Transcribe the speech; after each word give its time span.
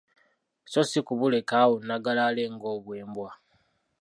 So 0.71 0.79
si 0.89 0.99
kubulekaawo 1.07 1.75
nnagalaale 1.81 2.43
ng‘obwembwa. 2.53 3.29